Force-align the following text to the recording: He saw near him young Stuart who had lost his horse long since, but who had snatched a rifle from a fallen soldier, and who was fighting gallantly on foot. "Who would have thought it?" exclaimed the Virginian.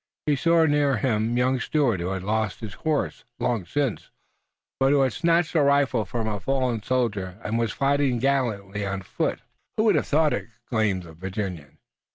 He 0.25 0.35
saw 0.35 0.65
near 0.65 0.97
him 0.97 1.37
young 1.37 1.59
Stuart 1.59 1.99
who 1.99 2.07
had 2.07 2.23
lost 2.23 2.61
his 2.61 2.73
horse 2.73 3.23
long 3.37 3.65
since, 3.67 4.09
but 4.79 4.91
who 4.91 5.01
had 5.01 5.13
snatched 5.13 5.53
a 5.53 5.61
rifle 5.61 6.05
from 6.05 6.27
a 6.27 6.39
fallen 6.39 6.81
soldier, 6.81 7.37
and 7.43 7.53
who 7.53 7.61
was 7.61 7.71
fighting 7.71 8.17
gallantly 8.17 8.83
on 8.83 9.03
foot. 9.03 9.41
"Who 9.77 9.83
would 9.83 9.95
have 9.95 10.07
thought 10.07 10.33
it?" 10.33 10.45
exclaimed 10.63 11.03
the 11.03 11.13
Virginian. 11.13 11.77